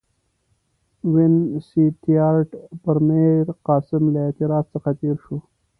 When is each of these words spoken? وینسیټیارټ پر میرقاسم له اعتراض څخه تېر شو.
وینسیټیارټ 1.13 2.49
پر 2.83 2.95
میرقاسم 3.07 4.03
له 4.13 4.19
اعتراض 4.25 4.65
څخه 4.73 4.89
تېر 4.99 5.15
شو. 5.23 5.37